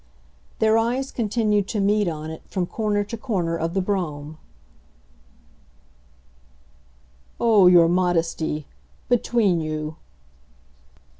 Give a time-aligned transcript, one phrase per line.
[0.57, 4.39] Their eyes continued to meet on it, from corner to corner of the brougham.
[7.39, 8.65] "Oh your modesty,
[9.09, 9.97] between you